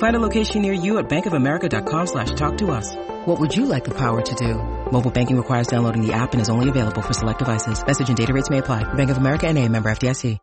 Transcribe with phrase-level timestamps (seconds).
[0.00, 2.96] Find a location near you at bankofamerica.com slash talk to us.
[3.26, 4.54] What would you like the power to do?
[4.90, 7.84] Mobile banking requires downloading the app and is only available for select devices.
[7.86, 8.84] Message and data rates may apply.
[8.94, 10.38] Bank of America and a member FDIC.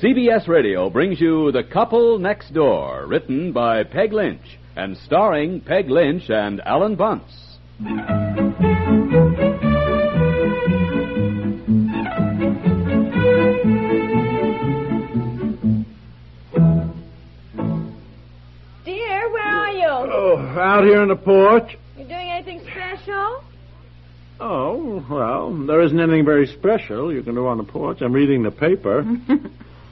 [0.00, 5.90] CBS Radio brings you The Couple Next Door, written by Peg Lynch and starring Peg
[5.90, 7.58] Lynch and Alan Bunce.
[20.12, 21.76] Oh, out here on the porch.
[21.96, 23.44] You doing anything special?
[24.40, 28.00] Oh, well, there isn't anything very special you can do on the porch.
[28.00, 29.02] I'm reading the paper.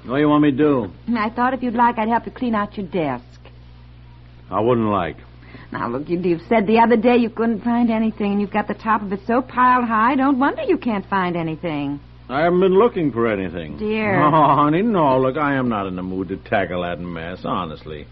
[0.05, 0.93] what do you want me to do?
[1.17, 3.25] I thought if you'd like, I'd help you clean out your desk.
[4.51, 5.19] I wouldn't like.
[5.71, 8.69] Now, look, you, you've said the other day you couldn't find anything, and you've got
[8.69, 12.01] the top of it so piled high, don't wonder you can't find anything.
[12.31, 13.79] I haven't been looking for anything.
[13.79, 14.23] Dear.
[14.23, 15.19] Oh, honey, no.
[15.19, 18.07] Look, I am not in the mood to tackle that mess, honestly.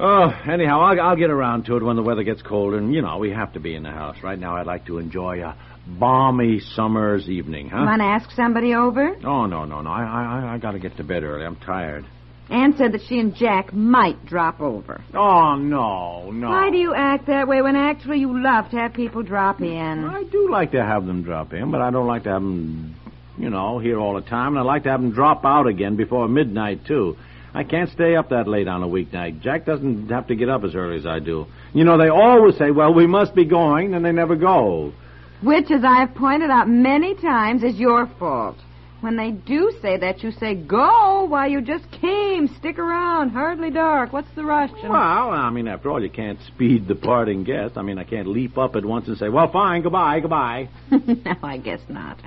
[0.00, 3.02] Oh, anyhow, I'll, I'll get around to it when the weather gets colder, and, you
[3.02, 4.16] know, we have to be in the house.
[4.22, 7.84] Right now, I'd like to enjoy a balmy summer's evening, huh?
[7.84, 9.16] Want to ask somebody over?
[9.24, 9.90] Oh, no, no, no.
[9.90, 11.44] I, I, I gotta get to bed early.
[11.44, 12.04] I'm tired.
[12.50, 15.02] Anne said that she and Jack might drop over.
[15.14, 16.48] Oh, no, no.
[16.48, 20.04] Why do you act that way when actually you love to have people drop in?
[20.04, 22.94] I do like to have them drop in, but I don't like to have them,
[23.36, 24.56] you know, here all the time.
[24.56, 27.16] And I like to have them drop out again before midnight, too.
[27.54, 29.40] I can't stay up that late on a weeknight.
[29.40, 31.46] Jack doesn't have to get up as early as I do.
[31.72, 34.92] You know, they always say, well, we must be going, and they never go.
[35.42, 38.56] Which, as I have pointed out many times, is your fault.
[39.00, 43.70] When they do say that, you say, go, why you just came, stick around, hardly
[43.70, 44.70] dark, what's the rush?
[44.82, 44.98] And- Well,
[45.30, 47.76] I mean, after all, you can't speed the parting guest.
[47.78, 50.68] I mean, I can't leap up at once and say, well, fine, goodbye, goodbye.
[50.90, 52.18] no, I guess not.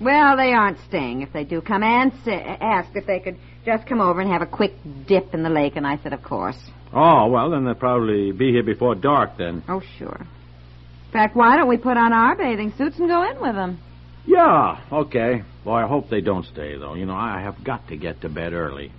[0.00, 1.82] Well, they aren't staying if they do come.
[1.82, 4.74] Anne sa- asked if they could just come over and have a quick
[5.06, 6.58] dip in the lake, and I said, of course.
[6.92, 9.62] Oh, well, then they'll probably be here before dark then.
[9.68, 10.18] Oh, sure.
[11.06, 13.78] In fact, why don't we put on our bathing suits and go in with them?
[14.26, 15.42] Yeah, okay.
[15.64, 16.94] Boy, I hope they don't stay, though.
[16.94, 18.90] You know, I have got to get to bed early.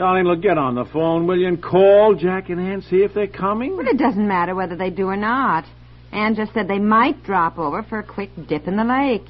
[0.00, 3.12] Darling, look, get on the phone, will you, and call Jack and Ann, see if
[3.12, 3.76] they're coming?
[3.76, 5.66] Well, it doesn't matter whether they do or not.
[6.10, 9.26] Anne just said they might drop over for a quick dip in the lake.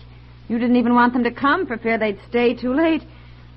[0.47, 3.03] You didn't even want them to come for fear they'd stay too late.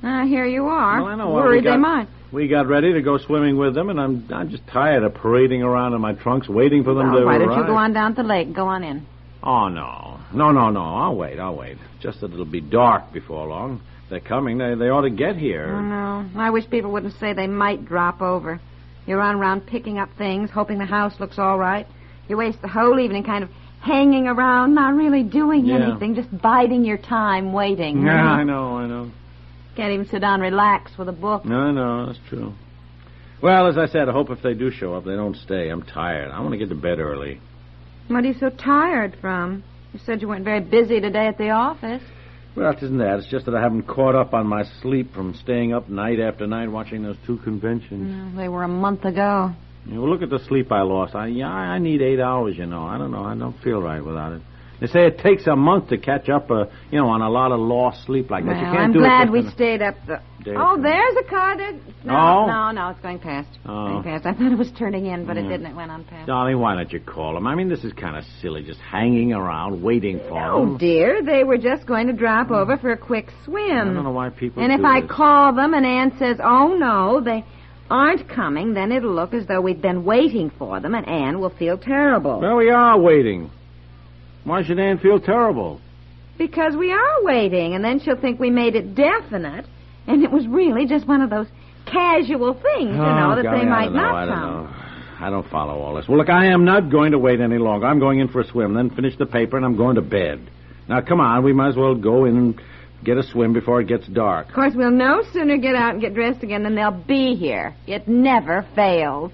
[0.02, 1.04] Ah, here you are.
[1.04, 1.30] Well, I know.
[1.30, 2.08] Well, we got- they might.
[2.32, 5.62] We got ready to go swimming with them, and I'm I'm just tired of parading
[5.62, 8.16] around in my trunks, waiting for them Well, to why don't you go on down
[8.16, 8.54] to the lake?
[8.54, 9.06] Go on in.
[9.44, 10.82] Oh no, no, no, no!
[10.82, 11.40] I'll wait.
[11.40, 11.78] I'll wait.
[12.02, 13.82] Just that it'll be dark before long.
[14.14, 14.60] They're coming.
[14.60, 15.74] They they ought to get here.
[15.76, 16.30] Oh, no.
[16.40, 18.62] I wish people wouldn't say they might drop over.
[19.08, 21.88] You run around picking up things, hoping the house looks all right.
[22.30, 23.50] You waste the whole evening kind of
[23.82, 25.78] hanging around, not really doing Yeah.
[25.90, 28.04] anything, just biding your time, waiting.
[28.06, 29.10] Yeah, I know, I know.
[29.76, 31.44] Can't even sit down and relax with a book.
[31.44, 32.54] No, no, that's true.
[33.42, 35.70] Well, as I said, I hope if they do show up, they don't stay.
[35.70, 36.30] I'm tired.
[36.30, 37.42] I want to get to bed early.
[38.10, 39.64] What are you so tired from?
[39.92, 42.04] You said you weren't very busy today at the office.
[42.56, 43.20] Well, it isn't that.
[43.20, 46.46] It's just that I haven't caught up on my sleep from staying up night after
[46.46, 48.08] night watching those two conventions.
[48.08, 49.52] Mm, They were a month ago.
[49.86, 51.16] You know, look at the sleep I lost.
[51.16, 52.56] I yeah, I need eight hours.
[52.58, 53.24] You know, I don't know.
[53.24, 54.42] I don't feel right without it.
[54.84, 57.54] They say it takes a month to catch up, uh, you know, on a lot
[57.54, 58.50] of lost sleep like that.
[58.52, 59.32] Well, you can't I'm do glad it.
[59.32, 60.20] we stayed up the.
[60.44, 61.74] There Oh, there's a car that.
[62.04, 62.46] No, Oh?
[62.48, 63.48] no, no, it's going past.
[63.66, 63.88] Oh.
[63.88, 64.26] Going past.
[64.26, 65.68] I thought it was turning in, but it didn't.
[65.68, 66.28] It went on past.
[66.28, 67.48] Darling, why don't you call them?
[67.48, 70.76] I mean, this is kind of silly, just hanging around waiting for Oh, them.
[70.76, 73.72] Oh dear, they were just going to drop over for a quick swim.
[73.72, 74.62] I don't know why people.
[74.62, 75.10] And if I this.
[75.10, 77.46] call them and Anne says, oh, no, they
[77.90, 81.52] aren't coming, then it'll look as though we've been waiting for them, and Anne will
[81.52, 82.42] feel terrible.
[82.42, 83.50] Well, we are waiting.
[84.44, 85.80] Why should Anne feel terrible?
[86.38, 89.66] Because we are waiting, and then she'll think we made it definite,
[90.08, 91.48] and it was really just one of those
[91.86, 94.76] casual things, you know, Oh, that they I might not come.
[95.20, 96.08] I don't follow all this.
[96.08, 97.86] Well, look, I am not going to wait any longer.
[97.86, 100.50] I'm going in for a swim, then finish the paper, and I'm going to bed.
[100.90, 101.44] Now, come on.
[101.44, 102.62] We might as well go in and
[103.06, 104.50] get a swim before it gets dark.
[104.50, 107.74] Of course, we'll no sooner get out and get dressed again than they'll be here.
[107.88, 109.32] It never fails.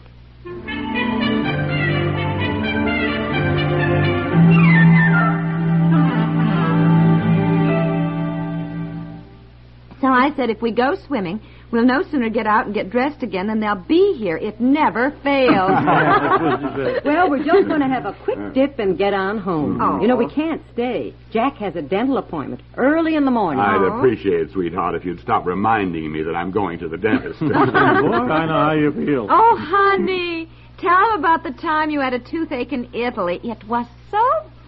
[10.02, 11.42] So I said, if we go swimming,
[11.72, 14.38] we'll no sooner get out and get dressed again than they'll be here.
[14.38, 15.72] It never fails.
[17.04, 19.82] Well, we're just going to have a quick dip and get on home.
[19.82, 20.00] Oh.
[20.02, 21.14] You know, we can't stay.
[21.32, 23.60] Jack has a dental appointment early in the morning.
[23.60, 23.98] I'd oh.
[23.98, 27.40] appreciate sweetheart, if you'd stop reminding me that I'm going to the dentist.
[27.40, 29.28] Boy, I know how you feel.
[29.30, 33.40] oh, honey, tell about the time you had a toothache in Italy.
[33.44, 34.59] It was so funny.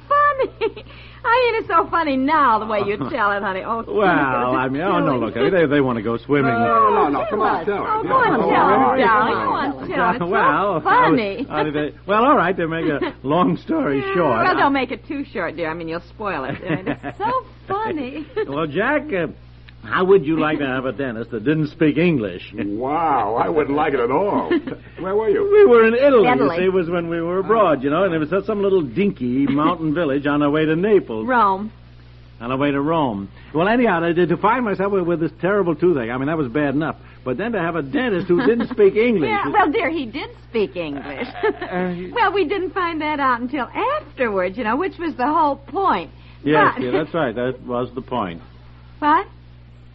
[1.23, 3.61] I mean, it's so funny now the way you tell it, honey.
[3.63, 6.51] Oh, Well, I mean, oh, no, look, they, they want to go swimming.
[6.51, 7.87] no, no, no, come on, tell her.
[7.91, 9.33] Oh, go on, tell it, darling.
[9.33, 10.31] Go on, tell it.
[10.31, 11.45] Well, funny.
[11.47, 14.43] how they- well, all right, to make a long story short.
[14.45, 15.69] Well, don't make it too short, dear.
[15.69, 16.55] I mean, you'll spoil it.
[16.63, 18.25] I mean, it's so funny.
[18.47, 19.27] Well, Jack, uh,
[19.83, 22.53] how would you like to have a dentist that didn't speak English?
[22.55, 24.49] Wow, I wouldn't like it at all.
[24.99, 25.43] Where were you?
[25.51, 26.27] We were in Italy.
[26.27, 26.55] Italy.
[26.57, 28.61] You see, it was when we were abroad, you know, and it was at some
[28.61, 31.71] little dinky mountain village on our way to Naples, Rome.
[32.39, 33.29] on our way to Rome.
[33.55, 36.47] Well, anyhow, to, to find myself with, with this terrible toothache, I mean, that was
[36.47, 36.97] bad enough.
[37.23, 39.29] But then to have a dentist who didn't speak English.
[39.29, 41.27] Yeah, well, dear, he did speak English.
[41.61, 45.25] Uh, uh, well, we didn't find that out until afterwards, you know, which was the
[45.25, 46.11] whole point.
[46.43, 47.33] yes, But- yeah, that's right.
[47.33, 48.41] That was the point.
[48.99, 49.25] What?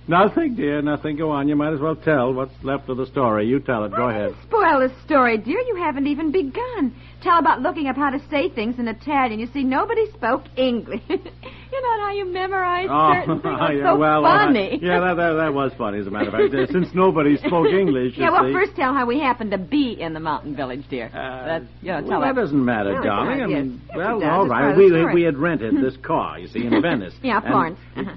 [0.08, 1.16] Nothing, dear, nothing.
[1.16, 1.48] Go on.
[1.48, 3.48] You might as well tell what's left of the story.
[3.48, 3.90] You tell it.
[3.90, 4.36] Go ahead.
[4.44, 5.58] Spoil the story, dear.
[5.60, 6.94] You haven't even begun.
[7.22, 9.40] Tell about looking up how to say things in Italian.
[9.40, 11.02] You see, nobody spoke English.
[11.08, 13.56] you know how you memorize certain things.
[13.66, 15.98] It's yeah, so well, uh, yeah, that, that that was funny.
[15.98, 18.52] As a matter of fact, uh, since nobody spoke English, you Yeah, well, see.
[18.52, 21.06] first tell how we happened to be in the mountain village, dear.
[21.06, 23.42] Uh, that, you know, well, that doesn't matter, it darling.
[23.42, 23.96] I mean, yes.
[23.96, 24.28] Well, does.
[24.28, 24.60] all right.
[24.60, 27.14] part of the We we had rented this car, you see, in Venice.
[27.22, 27.78] Yeah, And- Florence.
[27.96, 28.16] Uh-huh.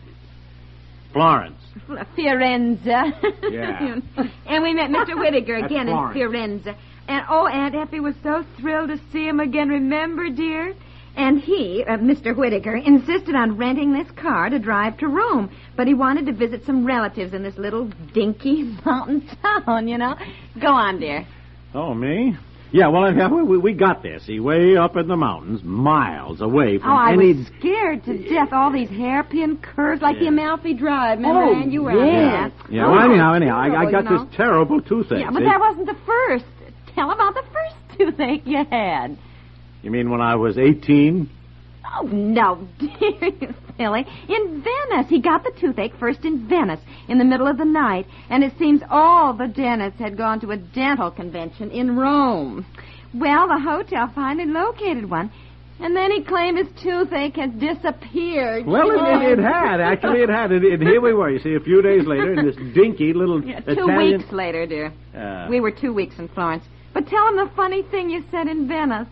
[1.13, 1.58] Florence.
[2.17, 2.85] Firenze.
[3.51, 3.99] Yeah.
[4.47, 5.17] and we met Mr.
[5.17, 6.17] Whittaker again in Florence.
[6.65, 6.75] Firenze.
[7.07, 9.69] And oh, Aunt Effie was so thrilled to see him again.
[9.69, 10.75] Remember, dear?
[11.15, 12.35] And he, uh, Mr.
[12.35, 15.49] Whittaker, insisted on renting this car to drive to Rome.
[15.75, 20.15] But he wanted to visit some relatives in this little dinky mountain town, you know.
[20.61, 21.27] Go on, dear.
[21.73, 22.37] Oh, me?
[22.71, 26.77] Yeah, well, yeah, we, we got there, see, way up in the mountains, miles away
[26.77, 27.33] from Oh, I any...
[27.33, 28.49] was scared to death.
[28.51, 30.27] All these hairpin curves, like the.
[30.27, 31.17] Amalfi Drive.
[31.19, 31.71] Remember, Oh, Ann?
[31.71, 31.97] You were yeah.
[31.97, 32.71] on that.
[32.71, 34.25] Yeah, Oh, well, anyhow, anyhow, I, I got you know.
[34.25, 35.19] this terrible toothache.
[35.19, 35.45] Yeah, but see?
[35.45, 36.45] that wasn't the first.
[36.95, 39.17] Tell about the first toothache you had.
[39.81, 41.29] You mean when I was 18?
[41.97, 44.05] Oh, no, dear, you silly.
[44.27, 45.09] In Venice.
[45.09, 48.53] He got the toothache first in Venice in the middle of the night, and it
[48.59, 52.65] seems all the dentists had gone to a dental convention in Rome.
[53.13, 55.31] Well, the hotel finally located one,
[55.79, 58.65] and then he claimed his toothache had disappeared.
[58.65, 59.79] Well, it, it, it had.
[59.81, 60.51] Actually, it had.
[60.51, 63.43] And, and here we were, you see, a few days later in this dinky little
[63.43, 64.19] Yeah, two Italian...
[64.19, 64.93] weeks later, dear.
[65.15, 66.65] Uh, We were two weeks in Florence.
[66.93, 69.07] But tell him the funny thing you said in Venice.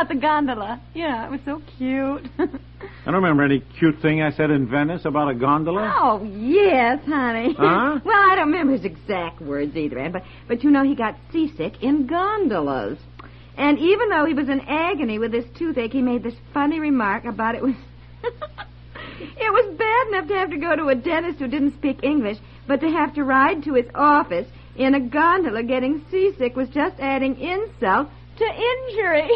[0.00, 0.80] About the gondola.
[0.94, 2.26] Yeah, it was so cute.
[2.38, 5.94] I don't remember any cute thing I said in Venice about a gondola.
[6.00, 7.52] oh, yes, honey.
[7.52, 8.00] Huh?
[8.04, 11.16] well, I don't remember his exact words either, Ann, but, but you know he got
[11.30, 12.98] seasick in gondolas.
[13.58, 17.26] And even though he was in agony with his toothache, he made this funny remark
[17.26, 17.74] about it was...
[18.22, 22.38] it was bad enough to have to go to a dentist who didn't speak English,
[22.66, 26.98] but to have to ride to his office in a gondola getting seasick was just
[27.00, 28.08] adding insult
[28.38, 29.28] to injury.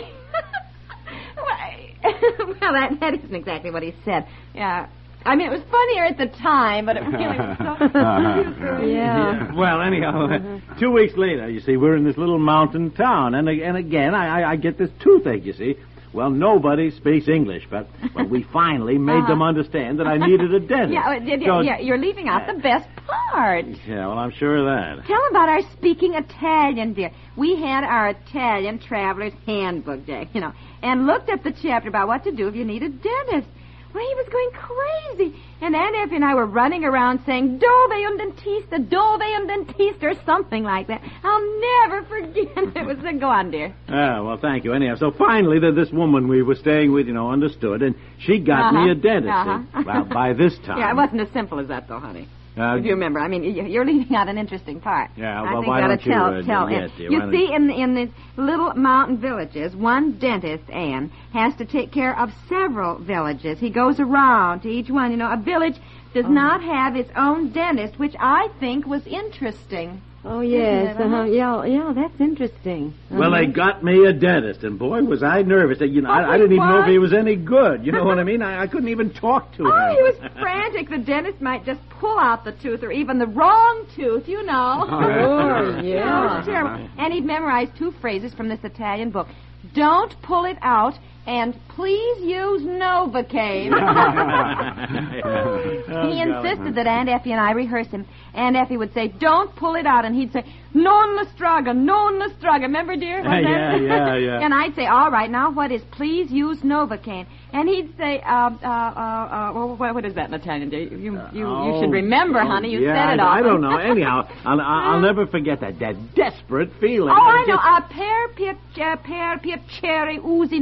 [2.38, 4.26] well, that, that isn't exactly what he said.
[4.54, 4.88] Yeah.
[5.26, 7.64] I mean, it was funnier at the time, but it really was so...
[7.98, 8.82] Uh-huh.
[8.82, 9.54] yeah.
[9.54, 10.78] Well, anyhow, uh, uh-huh.
[10.78, 14.42] two weeks later, you see, we're in this little mountain town, and and again, I
[14.42, 15.44] I, I get this toothache.
[15.44, 15.76] You see,
[16.14, 19.50] well, nobody speaks English, but but we finally made them uh-huh.
[19.50, 20.92] understand that I needed a dentist.
[20.92, 23.66] Yeah, yeah, So- yeah, you're leaving out the best part.
[23.86, 25.06] Yeah, well, I'm sure of that.
[25.06, 27.10] Tell about our speaking Italian, dear.
[27.36, 30.52] We had our Italian traveler's handbook, Jack, you know,
[30.82, 33.48] and looked up the chapter about what to do if you need a dentist.
[33.94, 35.40] Well, he was going crazy.
[35.60, 40.02] And Aunt Effie and I were running around saying, Dove un dentista, dove un dentista,
[40.02, 41.00] or something like that.
[41.22, 42.76] I'll never forget.
[42.76, 43.72] It was a go on, dear.
[43.88, 44.72] Ah, well, thank you.
[44.72, 48.40] Anyhow, so finally, the, this woman we were staying with, you know, understood, and she
[48.40, 48.90] got me Uh-huh.
[48.90, 49.30] a dentist.
[49.32, 49.58] Uh-huh.
[49.80, 49.86] see.
[49.86, 52.28] Well, by this time, Yeah, it wasn't as simple as that, though, honey.
[52.56, 55.10] Uh, if you remember, I mean, y- you're leaving out an interesting part.
[55.16, 57.52] Yeah, I think why we don't to you, tell, uh, tell yes, dear, You see,
[57.52, 62.98] in in these little mountain villages, one dentist, Anne, has to take care of several
[62.98, 63.58] villages.
[63.58, 65.10] He goes around to each one.
[65.10, 66.22] You know, a village Oh.
[66.22, 70.00] does not have its own dentist, which I think was interesting.
[70.26, 70.92] Oh, yes.
[70.94, 71.16] Isn't Uh-huh.
[71.16, 71.24] uh-huh?
[71.24, 72.94] Yeah, yeah, that's interesting.
[73.10, 75.80] Well, they got me a dentist, and boy, was I nervous.
[75.80, 77.84] You know, Oh, I, I didn't even know if he was any good.
[77.84, 78.40] You know what I mean?
[78.40, 79.72] I, I couldn't even talk to him.
[79.72, 80.88] Oh, he was frantic.
[80.88, 84.86] The dentist might just pull out the tooth or even the wrong tooth, you know.
[84.88, 86.38] Oh, yeah.
[86.38, 86.88] it's terrible.
[86.98, 89.28] And he'd memorized two phrases from this Italian book.
[89.74, 90.94] Don't pull it out
[91.26, 93.72] And please use Novocaine.
[95.26, 98.06] Oh, he insisted that Aunt Effie and I rehearse him.
[98.34, 102.62] Aunt Effie would say, "Don't pull it out," and he'd say, "Non Lestraga, non Lestraga."
[102.62, 103.18] Remember, dear?
[103.22, 104.40] Was that- Yeah, yeah, yeah.
[104.44, 108.50] and I'd say, "All right, now what is please use Novocaine?" And he'd say, uh,
[108.62, 110.80] uh, uh, uh, well, what what is that in Italian, dear?
[110.80, 112.70] You, you, you, you should remember, Oh, honey.
[112.70, 113.76] You yeah, said it I, I don't know.
[113.76, 117.10] Anyhow, I'll, I'll, I'll never forget that that desperate feeling.
[117.10, 117.54] Oh, I know.
[117.54, 120.58] just- Uh, per piacere, per piacere usi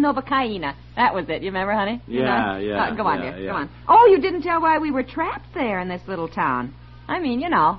[0.58, 0.74] novocaina.
[0.96, 1.42] That was it.
[1.42, 2.00] You remember, honey?
[2.06, 2.58] You Yeah, know?
[2.58, 3.40] yeah, Uh, go on, yeah, dear.
[3.44, 3.50] yeah.
[3.52, 3.68] Go on.
[3.88, 6.74] Oh, you didn't tell why we were trapped there in this little town.
[7.08, 7.78] I mean, you know,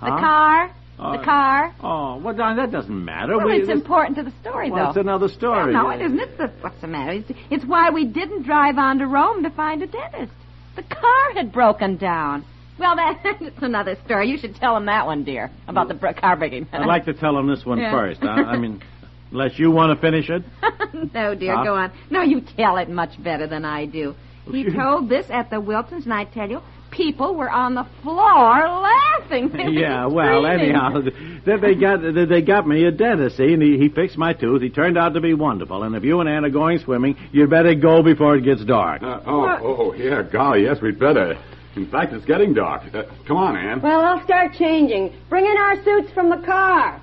[0.00, 0.18] the Huh?
[0.18, 0.70] car,
[1.02, 1.72] Oh, the car.
[1.82, 3.34] Oh, well, that doesn't matter.
[3.38, 4.88] Well, We- it's this- important to the story, well, though.
[4.90, 5.72] it's another story.
[5.72, 6.18] Well, no, it isn't.
[6.20, 7.12] It's the, what's the matter?
[7.12, 10.32] It's, it's why we didn't drive on to Rome to find a dentist.
[10.76, 12.44] The car had broken down.
[12.78, 14.28] Well, that's another story.
[14.28, 16.66] You should tell him that one, dear, about the car breaking.
[16.70, 17.92] I'd like to tell him this one Yeah.
[17.92, 18.22] first.
[18.22, 18.82] I, I mean,
[19.30, 20.42] unless you want to finish it.
[21.14, 21.64] no, dear, Huh?
[21.64, 21.92] go on.
[22.10, 24.14] No, you tell it much better than I do.
[24.50, 26.60] He told this at the Wiltons, and I tell you,
[26.90, 28.18] people were on the floor
[28.66, 29.48] laughing.
[29.52, 31.00] They yeah, well, anyhow,
[31.46, 34.60] then they got they got me a dentist, see, and he, he fixed my tooth.
[34.62, 35.84] He turned out to be wonderful.
[35.84, 39.02] And if you and Ann are going swimming, you'd better go before it gets dark.
[39.02, 41.38] Uh, oh, oh, yeah, golly, yes, we'd better.
[41.76, 42.82] In fact, it's getting dark.
[42.92, 43.80] Uh, come on, Ann.
[43.80, 45.14] Well, I'll start changing.
[45.28, 47.00] Bring in our suits from the car.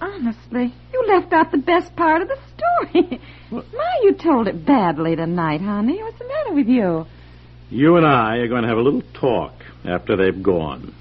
[0.00, 3.20] Honestly, you left out the best part of the story.
[3.50, 6.02] My, you told it badly tonight, honey.
[6.02, 7.06] What's the matter with you?
[7.70, 9.52] You and I are going to have a little talk
[9.84, 10.94] after they've gone.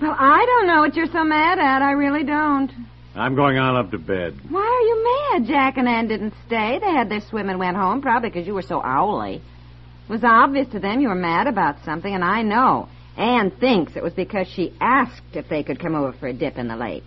[0.00, 1.82] Well, I don't know what you're so mad at.
[1.82, 2.70] I really don't.
[3.14, 4.38] I'm going on up to bed.
[4.48, 5.46] Why are you mad?
[5.48, 6.78] Jack and Ann didn't stay.
[6.78, 9.36] They had their swim and went home, probably because you were so owly.
[9.36, 12.88] It was obvious to them you were mad about something, and I know.
[13.16, 16.56] Ann thinks it was because she asked if they could come over for a dip
[16.56, 17.04] in the lake.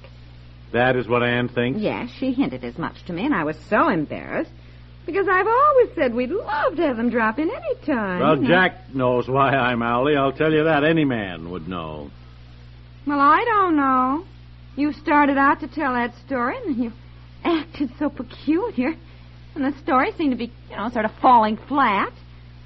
[0.74, 1.80] That is what Ann thinks.
[1.80, 4.52] Yes, she hinted as much to me, and I was so embarrassed.
[5.06, 8.20] Because I've always said we'd love to have them drop in any time.
[8.20, 8.48] Well, you know.
[8.50, 10.16] Jack knows why I'm owly.
[10.16, 10.84] I'll tell you that.
[10.84, 12.12] Any man would know.
[13.08, 14.26] Well, I don't know.
[14.76, 16.92] You started out to tell that story, and then you
[17.44, 18.94] acted so peculiar.
[19.56, 22.12] And the story seemed to be, you know, sort of falling flat.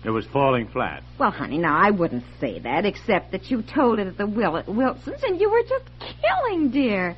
[0.04, 1.02] It was falling flat.
[1.18, 4.64] Well, honey, now I wouldn't say that, except that you told it at the Will-
[4.68, 5.86] Wilsons, and you were just
[6.22, 7.16] killing, dear.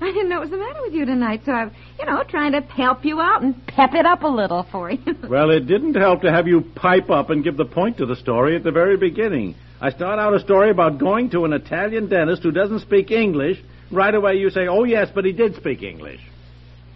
[0.00, 2.52] I didn't know what was the matter with you tonight, so I'm, you know, trying
[2.52, 4.98] to help you out and pep it up a little for you.
[5.28, 8.16] Well, it didn't help to have you pipe up and give the point to the
[8.16, 9.54] story at the very beginning.
[9.82, 13.58] I start out a story about going to an Italian dentist who doesn't speak English.
[13.90, 16.20] Right away, you say, oh, yes, but he did speak English.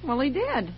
[0.05, 0.73] well, he did.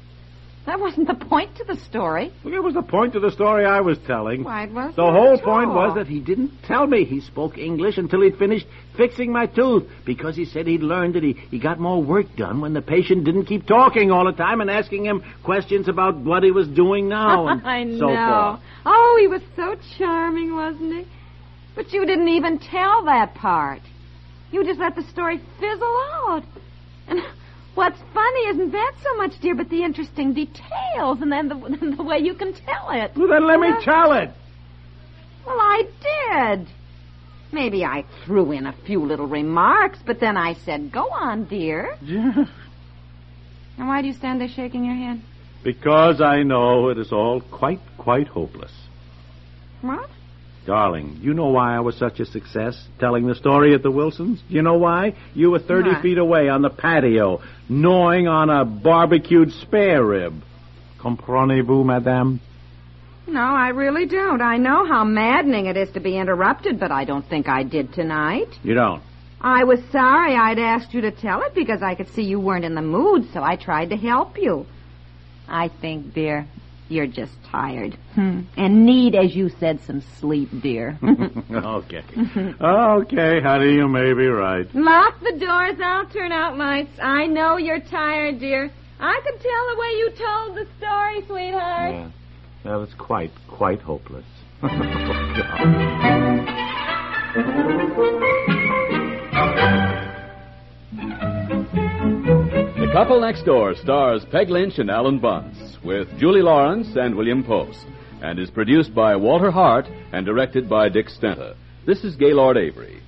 [0.67, 2.33] That wasn't the point to the story.
[2.43, 4.43] Well, it was the point of the story I was telling.
[4.43, 7.99] Why, it wasn't The whole point was that he didn't tell me he spoke English
[7.99, 11.79] until he'd finished fixing my tooth because he said he'd learned that he, he got
[11.79, 15.23] more work done when the patient didn't keep talking all the time and asking him
[15.45, 17.99] questions about what he was doing now and I know.
[17.99, 18.61] so forth.
[18.87, 21.07] Oh, he was so charming, wasn't he?
[21.77, 23.83] But you didn't even tell that part.
[24.51, 26.45] You just let the story fizzle out.
[27.09, 27.21] And
[27.75, 32.03] what's funny isn't that so much, dear, but the interesting details and then the, the
[32.03, 33.13] way you can tell it.
[33.17, 34.31] Well, then let me Well, tell it.
[35.45, 36.69] Well, I did.
[37.53, 41.97] Maybe I threw in a few little remarks, but then I said, go on, dear.
[42.03, 42.47] And
[43.89, 45.21] why do you stand there shaking your head?
[45.65, 48.71] because I know it is all quite, quite hopeless.
[49.81, 50.09] What?
[50.67, 54.43] Darling, you know why I was such a success telling the story at the Wilsons?
[54.49, 55.15] You know why?
[55.33, 56.03] You were 30 Why?
[56.03, 60.43] feet away on the patio, gnawing on a barbecued spare rib.
[61.01, 62.41] Comprenez-vous, madame?
[63.29, 64.41] No, I really don't.
[64.41, 67.93] I know how maddening it is to be interrupted, but I don't think I did
[67.93, 68.49] tonight.
[68.63, 69.03] You don't.
[69.41, 72.65] I was sorry I'd asked you to tell it because I could see you weren't
[72.65, 74.67] in the mood, so I tried to help you.
[75.49, 76.47] I think, dear,
[76.89, 77.95] you're just tired.
[78.15, 78.43] Hmm.
[78.57, 80.99] And need, as you said, some sleep, dear.
[81.03, 82.05] okay.
[82.61, 84.73] okay, honey, you may be right.
[84.75, 85.81] Lock the doors.
[85.83, 86.99] I'll turn out lights.
[87.03, 88.71] I know you're tired, dear.
[88.99, 91.93] I could tell the way you told the story, sweetheart.
[91.93, 92.11] Yeah.
[92.65, 94.25] Well, it's quite, quite hopeless.
[94.63, 96.66] Oh, the
[102.97, 107.85] Couple Next Door stars Peg Lynch and Alan Bunce with Julie Lawrence and William Post
[108.23, 111.57] and is produced by Walter Hart and directed by Dick Stenta.
[111.85, 113.03] This is Gaylord Avery.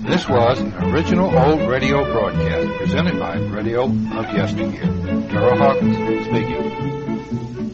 [0.00, 5.28] This was an original old radio broadcast presented by Radio of Yesteryear.
[5.28, 7.65] Terrell Hawkins speaking.